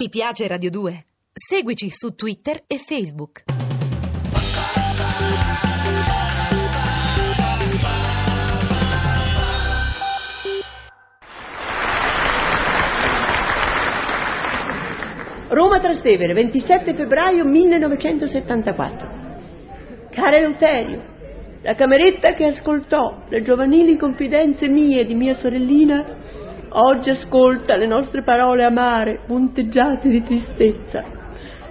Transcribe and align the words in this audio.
Ti 0.00 0.08
piace 0.10 0.46
Radio 0.46 0.70
2? 0.70 1.06
Seguici 1.32 1.88
su 1.90 2.14
Twitter 2.14 2.62
e 2.68 2.76
Facebook. 2.78 3.42
Roma 15.48 15.80
Trastevere, 15.80 16.32
27 16.32 16.94
febbraio 16.94 17.44
1974. 17.44 19.08
Cara 20.10 20.36
Eleuterio, 20.36 21.02
la 21.62 21.74
cameretta 21.74 22.34
che 22.34 22.44
ascoltò 22.44 23.24
le 23.28 23.42
giovanili 23.42 23.96
confidenze 23.96 24.68
mie 24.68 25.04
di 25.04 25.14
mia 25.16 25.34
sorellina 25.38 26.46
oggi 26.70 27.10
ascolta 27.10 27.76
le 27.76 27.86
nostre 27.86 28.22
parole 28.22 28.64
amare, 28.64 29.20
punteggiate 29.26 30.08
di 30.08 30.22
tristezza. 30.22 31.04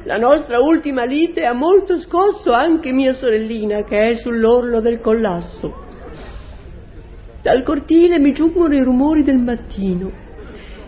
La 0.03 0.17
nostra 0.17 0.59
ultima 0.59 1.03
lite 1.03 1.45
ha 1.45 1.53
molto 1.53 1.97
scosso 1.99 2.51
anche 2.53 2.91
mia 2.91 3.13
sorellina 3.13 3.83
che 3.83 4.09
è 4.09 4.15
sull'orlo 4.15 4.79
del 4.79 4.99
collasso. 4.99 5.85
Dal 7.41 7.63
cortile 7.63 8.19
mi 8.19 8.33
giungono 8.33 8.75
i 8.75 8.83
rumori 8.83 9.23
del 9.23 9.37
mattino 9.37 10.11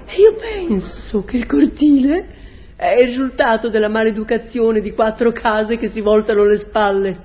e 0.06 0.22
io 0.22 0.36
penso 0.36 1.24
che 1.24 1.38
il 1.38 1.46
cortile 1.46 2.28
è 2.76 2.94
il 3.02 3.08
risultato 3.08 3.70
della 3.70 3.90
maleducazione 3.90 4.80
di 4.80 4.92
quattro 4.94 5.32
case 5.32 5.78
che 5.78 5.90
si 5.90 6.00
voltano 6.00 6.46
le 6.46 6.58
spalle. 6.60 7.18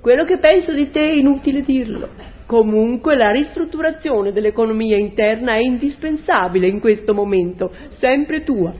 Quello 0.00 0.24
che 0.24 0.38
penso 0.38 0.72
di 0.72 0.90
te 0.90 1.00
è 1.00 1.14
inutile 1.14 1.62
dirlo. 1.62 2.08
Comunque 2.50 3.14
la 3.14 3.30
ristrutturazione 3.30 4.32
dell'economia 4.32 4.96
interna 4.96 5.52
è 5.52 5.60
indispensabile 5.60 6.66
in 6.66 6.80
questo 6.80 7.14
momento, 7.14 7.72
sempre 7.90 8.42
tua. 8.42 8.72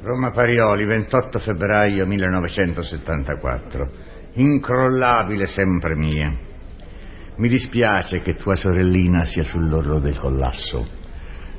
Roma 0.00 0.30
Parioli, 0.30 0.86
28 0.86 1.38
febbraio 1.40 2.06
1974. 2.06 3.88
Incrollabile 4.32 5.46
sempre 5.48 5.94
mia. 5.94 6.34
Mi 7.36 7.48
dispiace 7.48 8.22
che 8.22 8.36
tua 8.36 8.56
sorellina 8.56 9.26
sia 9.26 9.42
sull'orlo 9.42 9.98
del 9.98 10.18
collasso. 10.18 10.88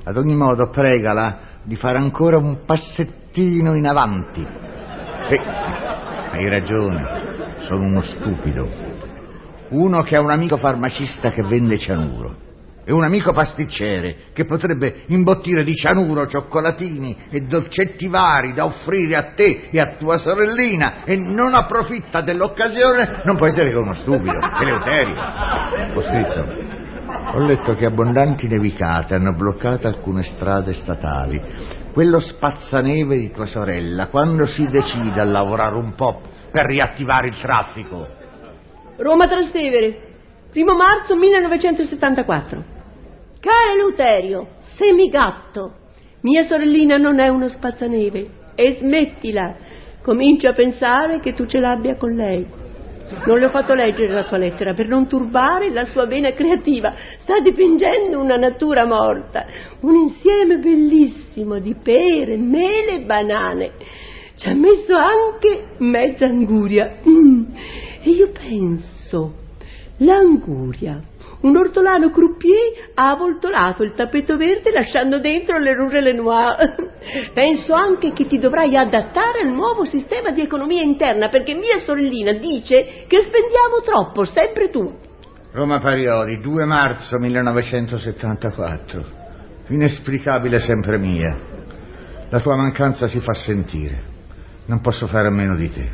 Ad 0.06 0.18
ogni 0.18 0.36
modo, 0.36 0.72
pregala 0.72 1.60
di 1.62 1.76
fare 1.76 2.00
ancora 2.00 2.40
un 2.40 2.66
passettino 2.66 3.76
in 3.76 3.86
avanti. 3.86 4.44
Sì, 5.30 5.36
hai 5.36 6.50
ragione, 6.50 7.58
sono 7.68 7.86
uno 7.86 8.02
stupido. 8.02 8.93
Uno 9.74 10.04
che 10.04 10.16
ha 10.16 10.22
un 10.22 10.30
amico 10.30 10.58
farmacista 10.58 11.32
che 11.32 11.42
vende 11.42 11.80
cianuro 11.80 12.36
e 12.86 12.94
un 12.94 13.04
amico 13.04 13.32
pasticcere 13.32 14.26
che 14.34 14.46
potrebbe 14.46 15.06
imbottire 15.08 15.64
di 15.64 15.74
cianuro 15.74 16.28
cioccolatini 16.28 17.18
e 17.32 17.42
dolcetti 17.42 18.08
vari 18.08 18.54
da 18.54 18.66
offrire 18.66 19.16
a 19.16 19.32
te 19.34 19.70
e 19.72 19.80
a 19.80 19.96
tua 19.98 20.20
sorellina 20.20 21.04
e 21.06 21.16
non 21.16 21.56
approfitta 21.56 22.22
dell'occasione, 22.22 23.22
non 23.24 23.36
può 23.36 23.48
essere 23.48 23.72
che 23.72 23.80
uno 23.80 23.94
stupido, 23.94 24.38
Eleuterio. 24.62 25.16
Ho 25.96 26.02
scritto. 26.02 26.82
Ho 27.36 27.40
letto 27.40 27.74
che 27.74 27.88
abbondanti 27.88 28.48
nevicate 28.48 29.16
hanno 29.16 29.34
bloccato 29.34 29.88
alcune 29.88 30.22
strade 30.22 30.74
statali. 30.74 31.42
Quello 31.94 32.20
spazzaneve 32.20 33.18
di 33.18 33.32
tua 33.32 33.48
sorella, 33.48 34.06
quando 34.08 34.46
si 34.46 34.68
decide 34.68 35.20
a 35.20 35.24
lavorare 35.24 35.76
un 35.76 35.96
po' 35.96 36.22
per 36.52 36.66
riattivare 36.66 37.30
il 37.30 37.40
traffico? 37.40 38.22
Roma 38.98 39.28
Trastevere, 39.28 39.98
primo 40.52 40.76
marzo 40.76 41.16
1974. 41.16 42.64
Caro 43.40 43.74
Eleuterio, 43.74 44.48
semigatto, 44.76 45.74
mia 46.22 46.44
sorellina 46.44 46.98
non 46.98 47.20
è 47.20 47.28
uno 47.28 47.50
spazzaneve 47.50 48.30
e 48.54 48.78
smettila. 48.80 49.56
Comincio 50.04 50.48
a 50.50 50.54
pensare 50.54 51.20
che 51.22 51.34
tu 51.34 51.48
ce 51.48 51.60
l'abbia 51.60 51.96
con 51.96 52.12
lei. 52.12 52.46
Non 53.26 53.40
le 53.40 53.46
ho 53.46 53.50
fatto 53.50 53.74
leggere 53.74 54.14
la 54.14 54.26
tua 54.26 54.38
lettera 54.38 54.74
per 54.74 54.88
non 54.88 55.08
turbare 55.08 55.72
la 55.72 55.86
sua 55.86 56.06
vena 56.06 56.32
creativa. 56.32 56.94
Sta 57.24 57.40
dipingendo 57.40 58.20
una 58.20 58.38
natura 58.38 58.86
morta, 58.86 59.44
un 59.82 59.96
insieme 59.96 60.58
bellissimo 60.58 61.58
di 61.58 61.76
pere, 61.82 62.38
mele 62.38 62.98
e 62.98 63.02
banane. 63.02 63.72
Ci 64.36 64.48
ha 64.48 64.54
messo 64.54 64.96
anche 64.96 65.76
mezza 65.80 66.26
anguria. 66.26 66.98
Mm. 67.08 67.43
E 68.04 68.10
io 68.10 68.32
penso, 68.32 69.34
l'anguria 69.98 71.02
un 71.44 71.58
ortolano 71.58 72.10
croupier 72.10 72.92
ha 72.94 73.12
avvoltolato 73.12 73.84
il 73.84 73.94
tappeto 73.96 74.38
verde 74.38 74.72
lasciando 74.72 75.20
dentro 75.20 75.58
le 75.58 75.74
rouge 75.74 76.00
Lenoir. 76.00 76.92
Penso 77.34 77.74
anche 77.74 78.14
che 78.14 78.28
ti 78.28 78.40
dovrai 78.40 78.78
adattare 78.78 79.42
al 79.42 79.52
nuovo 79.52 79.84
sistema 79.84 80.32
di 80.32 80.42
economia 80.42 80.82
interna 80.82 81.28
perché 81.28 81.54
mia 81.54 81.80
sorellina 81.86 82.32
dice 82.34 83.04
che 83.08 83.18
spendiamo 83.18 83.82
troppo, 83.84 84.24
sempre 84.24 84.70
tu. 84.70 84.90
Roma 85.52 85.80
Parioli, 85.80 86.40
2 86.40 86.66
marzo 86.66 87.20
1974. 87.20 89.06
Inesplicabile 89.68 90.60
sempre 90.60 90.98
mia. 90.98 91.38
La 92.30 92.40
tua 92.40 92.56
mancanza 92.56 93.08
si 93.08 93.20
fa 93.20 93.34
sentire. 93.34 94.12
Non 94.68 94.80
posso 94.80 95.08
fare 95.08 95.28
a 95.28 95.32
meno 95.32 95.58
di 95.58 95.70
te, 95.70 95.90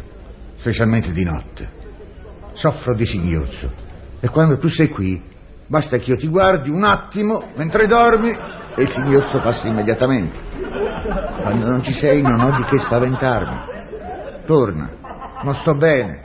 specialmente 0.58 1.12
di 1.12 1.24
notte. 1.24 1.79
Soffro 2.60 2.96
di 2.96 3.06
singhiozzo. 3.06 3.72
E 4.22 4.30
quando 4.30 4.58
tu 4.58 4.70
sei 4.70 4.90
qui, 4.90 5.22
Basta 5.70 5.98
che 5.98 6.10
io 6.10 6.18
ti 6.18 6.28
guardi 6.28 6.72
un 6.72 6.84
attimo 6.84 7.52
mentre 7.56 7.86
dormi 7.86 8.32
e 8.32 8.82
il 8.82 8.90
singhiozzo 8.90 9.40
passa 9.40 9.68
immediatamente. 9.68 10.36
Quando 11.42 11.68
non 11.68 11.84
ci 11.84 11.94
sei 11.94 12.24
non 12.24 12.40
ho 12.40 12.56
di 12.58 12.64
che 12.64 12.80
spaventarmi. 12.80 13.58
Torna, 14.48 14.90
non 15.44 15.54
sto 15.58 15.76
bene. 15.76 16.24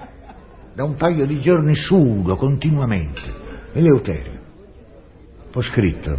Da 0.75 0.83
un 0.83 0.95
paio 0.95 1.27
di 1.27 1.41
giorni 1.41 1.75
sudo 1.75 2.37
continuamente. 2.37 3.21
Eleuterio. 3.75 4.41
Ho 5.53 5.61
scritto. 5.61 6.19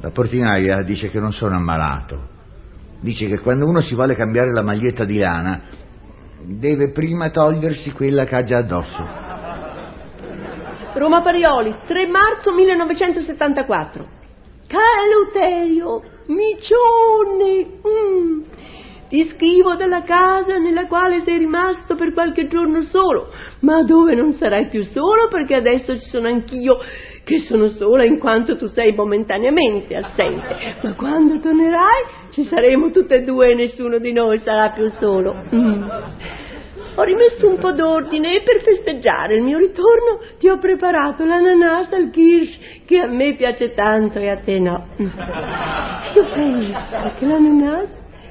La 0.00 0.10
portinaia 0.12 0.82
dice 0.82 1.10
che 1.10 1.20
non 1.20 1.32
sono 1.32 1.56
ammalato. 1.56 2.30
Dice 3.00 3.28
che 3.28 3.38
quando 3.40 3.66
uno 3.66 3.82
si 3.82 3.94
vuole 3.94 4.14
cambiare 4.14 4.50
la 4.50 4.62
maglietta 4.62 5.04
di 5.04 5.18
lana 5.18 5.60
deve 6.44 6.90
prima 6.90 7.30
togliersi 7.30 7.92
quella 7.92 8.24
che 8.24 8.36
ha 8.36 8.44
già 8.44 8.58
addosso. 8.58 9.30
Roma 10.94 11.22
Parioli, 11.22 11.74
3 11.86 12.06
marzo 12.06 12.52
1974. 12.52 14.20
Cara 14.66 15.04
Eleuterio, 15.06 16.02
micione, 16.26 17.66
mm. 17.86 18.42
ti 19.08 19.28
scrivo 19.34 19.74
dalla 19.74 20.02
casa 20.02 20.58
nella 20.58 20.86
quale 20.86 21.22
sei 21.22 21.38
rimasto 21.38 21.94
per 21.94 22.12
qualche 22.12 22.46
giorno 22.46 22.82
solo, 22.82 23.28
ma 23.60 23.82
dove 23.82 24.14
non 24.14 24.32
sarai 24.34 24.68
più 24.68 24.82
solo 24.84 25.28
perché 25.28 25.54
adesso 25.54 25.94
ci 25.98 26.08
sono 26.08 26.28
anch'io 26.28 26.78
che 27.24 27.38
sono 27.40 27.68
sola 27.68 28.04
in 28.04 28.18
quanto 28.18 28.56
tu 28.56 28.66
sei 28.66 28.92
momentaneamente 28.94 29.94
assente, 29.94 30.76
ma 30.82 30.94
quando 30.94 31.38
tornerai 31.38 32.04
ci 32.32 32.44
saremo 32.44 32.90
tutte 32.90 33.16
e 33.16 33.22
due 33.22 33.50
e 33.50 33.54
nessuno 33.54 33.98
di 33.98 34.12
noi 34.12 34.38
sarà 34.38 34.70
più 34.70 34.88
solo. 34.98 35.36
Mm. 35.54 35.82
Ho 36.94 37.02
rimesso 37.02 37.48
un 37.48 37.58
po' 37.58 37.72
d'ordine 37.72 38.36
e 38.36 38.42
per 38.42 38.60
festeggiare 38.62 39.36
il 39.36 39.42
mio 39.42 39.58
ritorno 39.58 40.20
ti 40.38 40.48
ho 40.48 40.58
preparato 40.58 41.24
l'ananas 41.24 41.90
al 41.92 42.10
kirsch 42.10 42.84
che 42.84 42.98
a 42.98 43.06
me 43.06 43.34
piace 43.34 43.72
tanto 43.72 44.18
e 44.18 44.28
a 44.28 44.36
te 44.38 44.58
no. 44.58 44.88
Io 46.14 46.32
penso 46.34 47.12
che 47.18 47.24
l'ananas 47.24 47.88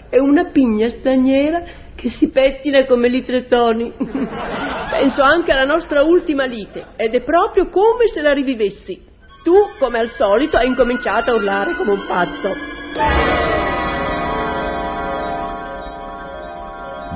è 0.10 0.20
una 0.20 0.46
pigna 0.46 0.90
straniera 0.90 1.64
che 1.96 2.10
si 2.10 2.30
pettina 2.30 2.86
come 2.86 3.08
litretoni. 3.08 3.94
Penso 4.92 5.22
anche 5.22 5.52
alla 5.52 5.66
nostra 5.66 6.02
ultima 6.04 6.46
lite 6.46 6.88
ed 6.98 7.14
è 7.14 7.22
proprio 7.22 7.70
come 7.70 8.08
se 8.14 8.22
la 8.22 8.34
rivivessi. 8.34 9.10
Tu, 9.44 9.54
come 9.80 10.00
al 10.00 10.10
solito, 10.10 10.58
hai 10.58 10.68
incominciato 10.68 11.32
a 11.32 11.36
urlare 11.36 11.76
come 11.76 11.92
un 11.92 12.06
pazzo. 12.06 13.61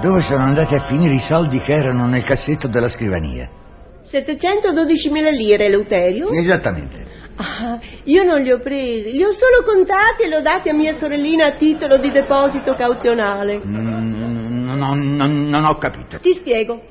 Dove 0.01 0.21
sono 0.21 0.43
andati 0.43 0.75
a 0.75 0.81
finire 0.81 1.15
i 1.15 1.19
soldi 1.19 1.59
che 1.59 1.71
erano 1.71 2.05
nel 2.07 2.23
cassetto 2.23 2.67
della 2.67 2.89
scrivania? 2.89 3.49
712.000 4.11 5.31
lire, 5.31 5.65
Eleuterio? 5.65 6.29
Esattamente. 6.29 7.23
Ah, 7.37 7.79
io 8.03 8.23
non 8.23 8.41
li 8.41 8.51
ho 8.51 8.59
presi, 8.59 9.11
li 9.11 9.23
ho 9.23 9.31
solo 9.31 9.63
contati 9.65 10.23
e 10.23 10.27
li 10.27 10.35
ho 10.35 10.41
dati 10.41 10.69
a 10.69 10.73
mia 10.73 10.95
sorellina 10.97 11.47
a 11.47 11.51
titolo 11.53 11.97
di 11.97 12.11
deposito 12.11 12.75
cauzionale. 12.75 13.61
Mm, 13.65 14.75
non, 14.75 15.15
non, 15.15 15.49
non 15.49 15.65
ho 15.65 15.77
capito. 15.77 16.19
Ti 16.19 16.33
spiego. 16.35 16.81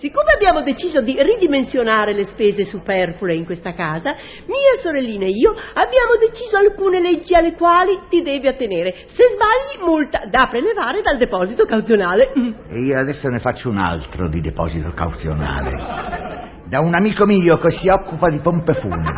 Siccome 0.00 0.32
abbiamo 0.32 0.62
deciso 0.62 1.02
di 1.02 1.14
ridimensionare 1.22 2.14
le 2.14 2.24
spese 2.24 2.64
superflue 2.64 3.34
in 3.34 3.44
questa 3.44 3.74
casa, 3.74 4.14
mia 4.46 4.80
sorellina 4.82 5.26
e 5.26 5.32
io 5.32 5.50
abbiamo 5.50 6.16
deciso 6.18 6.56
alcune 6.56 7.02
leggi 7.02 7.34
alle 7.34 7.52
quali 7.52 8.00
ti 8.08 8.22
devi 8.22 8.48
attenere. 8.48 8.94
Se 9.12 9.24
sbagli, 9.34 9.84
multa 9.84 10.22
da 10.24 10.46
prelevare 10.48 11.02
dal 11.02 11.18
deposito 11.18 11.66
cauzionale. 11.66 12.32
E 12.70 12.78
io 12.78 12.98
adesso 12.98 13.28
ne 13.28 13.40
faccio 13.40 13.68
un 13.68 13.76
altro 13.76 14.30
di 14.30 14.40
deposito 14.40 14.90
cauzionale. 14.94 16.62
Da 16.64 16.80
un 16.80 16.94
amico 16.94 17.26
mio 17.26 17.58
che 17.58 17.72
si 17.72 17.88
occupa 17.88 18.30
di 18.30 18.38
pompe 18.38 18.72
funebri. 18.80 19.12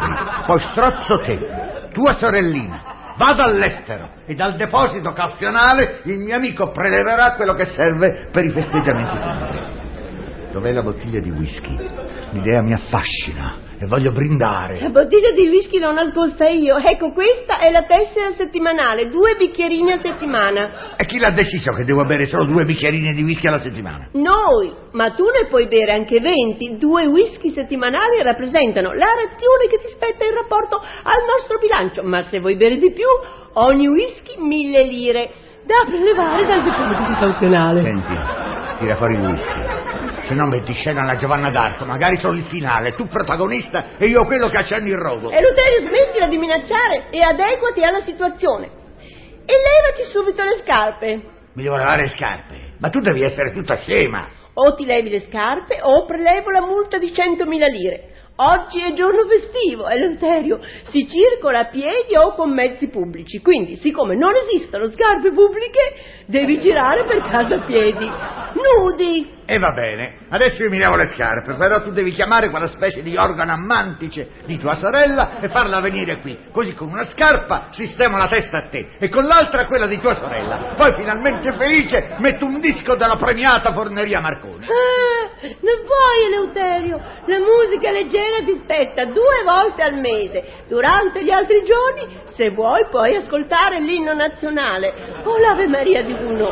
Poi 0.47 0.59
strozzo 0.73 1.19
te, 1.19 1.91
tua 1.93 2.15
sorellina 2.15 3.15
vado 3.19 3.43
all'estero 3.43 4.09
e 4.27 4.35
dal 4.35 4.57
deposito 4.57 5.13
caffionale 5.13 6.01
il 6.07 6.19
mio 6.19 6.35
amico 6.35 6.73
preleverà 6.73 7.35
quello 7.35 7.53
che 7.53 7.67
serve 7.67 8.31
per 8.33 8.45
i 8.45 8.51
festeggiamenti 8.51 9.17
funebri. 9.17 9.82
Dov'è 10.53 10.71
la 10.71 10.83
bottiglia 10.83 11.19
di 11.19 11.31
whisky? 11.31 11.75
L'idea 12.33 12.61
mi 12.61 12.75
affascina 12.75 13.57
e 13.81 13.87
voglio 13.87 14.13
brindare. 14.13 14.79
La 14.81 14.91
bottiglia 14.91 15.31
di 15.31 15.49
whisky 15.49 15.79
l'ho 15.79 15.93
nascosta 15.93 16.47
io. 16.47 16.77
Ecco, 16.77 17.11
questa 17.13 17.59
è 17.59 17.71
la 17.71 17.85
tessera 17.85 18.33
settimanale, 18.37 19.09
due 19.09 19.35
bicchierini 19.37 19.93
a 19.93 19.99
settimana. 20.01 20.95
E 20.97 21.07
chi 21.07 21.19
l'ha 21.19 21.31
deciso 21.31 21.73
che 21.73 21.85
devo 21.85 22.05
bere 22.05 22.27
solo 22.27 22.45
due 22.45 22.65
bicchierini 22.65 23.15
di 23.15 23.23
whisky 23.23 23.49
alla 23.49 23.61
settimana? 23.61 24.11
Noi, 24.13 24.73
ma 24.93 25.13
tu 25.13 25.25
ne 25.25 25.47
puoi 25.49 25.69
bere 25.69 25.93
anche 25.93 26.21
20. 26.21 26.77
Due 26.77 27.07
whisky 27.07 27.51
settimanali 27.51 28.23
rappresentano 28.23 28.93
la 28.93 29.09
razione 29.09 29.69
che 29.71 29.79
ti 29.81 29.89
spetta 29.95 30.25
in 30.25 30.35
rapporto 30.35 30.77
al 30.77 31.25
nostro 31.27 31.59
bilancio. 31.59 32.03
Ma 32.03 32.23
se 32.25 32.41
vuoi 32.41 32.57
bere 32.57 32.77
di 32.77 32.93
più, 32.93 33.09
ogni 33.55 33.89
whisky 33.89 34.37
mille 34.39 34.85
lire 34.85 35.31
da 35.65 35.83
prelevare 35.87 36.45
dal 36.47 36.63
deposito 36.63 37.19
cauzionale. 37.19 37.81
Senti, 37.81 38.19
tira 38.81 38.97
fuori 38.97 39.15
il 39.15 39.21
whisky. 39.21 39.72
Se 40.33 40.39
no 40.39 40.47
metti 40.47 40.71
in 40.71 40.77
scena 40.79 41.05
la 41.05 41.17
Giovanna 41.17 41.51
d'Arco, 41.51 41.85
magari 41.85 42.17
solo 42.17 42.39
il 42.39 42.45
finale, 42.45 42.95
tu 42.95 43.07
protagonista 43.07 43.99
e 43.99 44.07
io 44.07 44.25
quello 44.25 44.49
che 44.49 44.57
accende 44.57 44.89
il 44.89 44.97
rogo. 44.97 45.29
E 45.29 45.39
Luterio, 45.43 45.81
smettila 45.81 46.27
di 46.27 46.39
minacciare 46.39 47.11
e 47.11 47.21
adeguati 47.21 47.83
alla 47.83 48.01
situazione. 48.01 48.65
E 49.45 49.53
levati 49.53 50.11
subito 50.11 50.43
le 50.43 50.63
scarpe. 50.63 51.21
Mi 51.53 51.63
devo 51.63 51.77
lavare 51.77 52.05
le 52.05 52.09
scarpe, 52.17 52.77
ma 52.79 52.89
tu 52.89 53.01
devi 53.01 53.23
essere 53.23 53.53
tutta 53.53 53.77
scema. 53.83 54.27
O 54.55 54.75
ti 54.75 54.87
levi 54.87 55.11
le 55.11 55.21
scarpe 55.29 55.81
o 55.83 56.07
prelevo 56.07 56.49
la 56.49 56.63
multa 56.63 56.97
di 56.97 57.13
100.000 57.13 57.71
lire. 57.71 58.13
Oggi 58.37 58.81
è 58.81 58.95
giorno 58.95 59.27
festivo, 59.29 59.87
Eleuterio. 59.87 60.61
Si 60.85 61.07
circola 61.11 61.59
a 61.59 61.65
piedi 61.67 62.17
o 62.17 62.33
con 62.33 62.55
mezzi 62.55 62.89
pubblici. 62.89 63.43
Quindi, 63.43 63.77
siccome 63.77 64.17
non 64.17 64.33
esistono 64.35 64.87
scarpe 64.87 65.31
pubbliche, 65.31 66.25
devi 66.25 66.59
girare 66.59 67.05
per 67.05 67.21
casa 67.29 67.57
a 67.57 67.65
piedi. 67.67 68.11
Nudi. 68.55 69.41
E 69.45 69.59
va 69.59 69.73
bene, 69.73 70.19
adesso 70.29 70.63
io 70.63 70.71
mi 70.71 70.79
lavo 70.79 70.97
le 70.97 71.09
scarpe, 71.15 71.55
però 71.55 71.83
tu 71.83 71.91
devi 71.91 72.13
chiamare 72.13 72.49
quella 72.49 72.69
specie 72.69 73.03
di 73.03 73.17
organo 73.17 73.53
ammantice 73.53 74.31
di 74.47 74.59
tua 74.59 74.75
sorella 74.75 75.41
e 75.41 75.49
farla 75.49 75.81
venire 75.81 76.21
qui. 76.21 76.39
Così 76.51 76.73
con 76.75 76.89
una 76.89 77.07
scarpa 77.11 77.69
sistemo 77.73 78.17
la 78.17 78.29
testa 78.29 78.59
a 78.59 78.69
te 78.69 78.93
e 78.99 79.09
con 79.09 79.25
l'altra 79.25 79.67
quella 79.67 79.87
di 79.87 79.99
tua 79.99 80.15
sorella. 80.15 80.75
Poi 80.77 80.95
finalmente 80.95 81.53
felice 81.55 82.17
metto 82.19 82.47
un 82.47 82.61
disco 82.61 82.95
della 82.95 83.17
premiata 83.17 83.73
forneria 83.73 84.21
Marconi. 84.21 84.65
Ah, 84.65 85.12
non 85.43 85.79
puoi, 85.85 86.25
Eleuterio. 86.27 87.01
La 87.27 87.39
musica 87.39 87.91
leggera 87.91 88.43
ti 88.45 88.61
spetta 88.63 89.05
due 89.07 89.43
volte 89.45 89.83
al 89.83 89.95
mese. 89.95 90.65
Durante 90.69 91.25
gli 91.25 91.31
altri 91.31 91.63
giorni, 91.65 92.21
se 92.35 92.51
vuoi, 92.51 92.87
puoi 92.91 93.17
ascoltare 93.17 93.81
l'inno 93.81 94.15
nazionale 94.15 95.23
o 95.25 95.39
l'Ave 95.39 95.67
Maria 95.67 96.03
di 96.03 96.13
uno. 96.13 96.51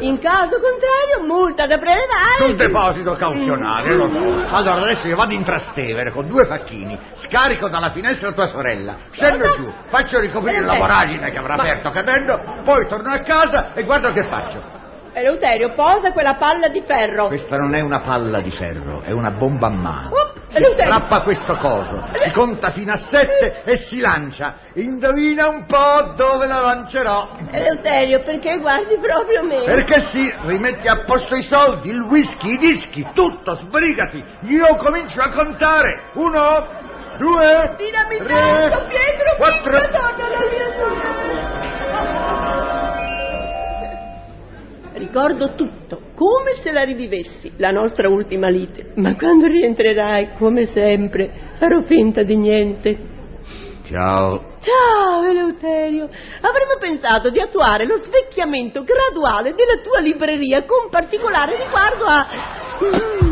In 0.00 0.18
caso 0.18 0.58
contrario, 0.58 1.24
multa 1.26 1.66
da 1.66 1.78
prelevare. 1.78 2.44
Sul 2.44 2.56
deposito 2.56 3.14
cauzionale, 3.14 3.94
lo 3.94 4.08
so. 4.08 4.54
Allora 4.54 4.82
adesso 4.82 5.06
io 5.06 5.16
vado 5.16 5.32
in 5.32 5.44
Trastevere 5.44 6.10
con 6.10 6.26
due 6.26 6.46
facchini, 6.46 6.98
scarico 7.24 7.68
dalla 7.68 7.90
finestra 7.90 8.32
tua 8.32 8.48
sorella, 8.48 8.96
scendo 9.10 9.54
giù, 9.54 9.70
faccio 9.88 10.18
ricoprire 10.18 10.60
la 10.60 10.76
voragine 10.76 11.30
che 11.30 11.38
avrà 11.38 11.54
aperto 11.54 11.90
cadendo, 11.90 12.40
poi 12.64 12.88
torno 12.88 13.12
a 13.12 13.18
casa 13.18 13.72
e 13.74 13.82
guarda 13.84 14.12
che 14.12 14.24
faccio. 14.26 14.81
Eleuterio, 15.14 15.74
posa 15.74 16.12
quella 16.12 16.34
palla 16.34 16.68
di 16.68 16.82
ferro. 16.86 17.26
Questa 17.28 17.56
non 17.56 17.74
è 17.74 17.80
una 17.80 18.00
palla 18.00 18.40
di 18.40 18.50
ferro, 18.50 19.02
è 19.02 19.10
una 19.10 19.30
bomba 19.30 19.66
a 19.66 19.70
mano. 19.70 20.08
Oh, 20.10 20.32
Si 20.48 20.56
Eleuterio. 20.56 20.92
strappa 20.92 21.20
questo 21.22 21.54
coso, 21.56 22.04
si 22.24 22.30
conta 22.30 22.70
fino 22.70 22.92
a 22.92 22.96
sette 22.96 23.62
e 23.64 23.76
si 23.88 24.00
lancia. 24.00 24.54
Indovina 24.74 25.48
un 25.48 25.66
po' 25.66 26.12
dove 26.16 26.46
la 26.46 26.60
lancerò. 26.60 27.28
Eleuterio, 27.50 28.22
perché 28.22 28.58
guardi 28.58 28.96
proprio 28.98 29.42
me? 29.44 29.64
Perché 29.64 30.00
sì, 30.12 30.32
rimetti 30.46 30.88
a 30.88 31.04
posto 31.04 31.34
i 31.34 31.42
soldi, 31.42 31.90
il 31.90 32.00
whisky, 32.02 32.52
i 32.54 32.58
dischi, 32.58 33.06
tutto, 33.12 33.54
sbrigati. 33.56 34.24
Io 34.42 34.76
comincio 34.76 35.20
a 35.20 35.28
contare. 35.30 36.04
Uno, 36.14 36.66
due, 37.18 37.74
Dinamitato, 37.76 38.26
tre, 38.26 38.86
Pietro, 38.88 39.36
quattro. 39.36 39.70
Pietro, 39.78 39.98
torna 40.00 40.26
alla 40.26 40.50
mia 40.50 41.41
Ricordo 44.94 45.54
tutto, 45.54 46.00
come 46.14 46.54
se 46.62 46.70
la 46.70 46.82
rivivessi, 46.82 47.52
la 47.56 47.70
nostra 47.70 48.08
ultima 48.08 48.48
lite. 48.48 48.92
Ma 48.96 49.16
quando 49.16 49.46
rientrerai, 49.46 50.34
come 50.38 50.66
sempre, 50.72 51.30
farò 51.58 51.82
finta 51.82 52.22
di 52.22 52.36
niente. 52.36 52.98
Ciao. 53.84 54.50
Ciao 54.60 55.22
Eleuterio, 55.24 56.08
avremmo 56.40 56.76
pensato 56.78 57.30
di 57.30 57.40
attuare 57.40 57.84
lo 57.84 57.98
svecchiamento 57.98 58.84
graduale 58.84 59.54
della 59.54 59.80
tua 59.82 59.98
libreria 59.98 60.62
con 60.64 60.88
particolare 60.88 61.56
riguardo 61.56 62.04
a... 62.04 63.31